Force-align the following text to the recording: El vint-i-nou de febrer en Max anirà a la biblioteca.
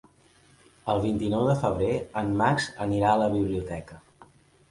El 0.93 1.01
vint-i-nou 1.01 1.43
de 1.49 1.55
febrer 1.65 1.91
en 2.21 2.33
Max 2.41 2.67
anirà 2.87 3.11
a 3.13 3.19
la 3.25 3.31
biblioteca. 3.37 4.01